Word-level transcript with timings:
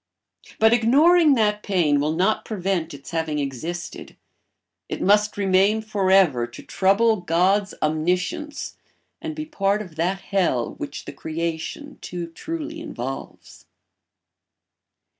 But 0.57 0.73
ignoring 0.73 1.35
that 1.35 1.61
pain 1.61 1.99
will 1.99 2.13
not 2.15 2.43
prevent 2.43 2.91
its 2.91 3.11
having 3.11 3.37
existed; 3.37 4.15
it 4.89 4.99
must 4.99 5.37
remain 5.37 5.79
for 5.83 6.09
ever 6.09 6.47
to 6.47 6.63
trouble 6.63 7.17
God's 7.17 7.75
omniscience 7.83 8.77
and 9.21 9.35
be 9.35 9.43
a 9.43 9.45
part 9.45 9.79
of 9.79 9.97
that 9.97 10.21
hell 10.21 10.73
which 10.77 11.05
the 11.05 11.13
creation 11.13 11.99
too 12.01 12.25
truly 12.31 12.79
involves. 12.81 13.67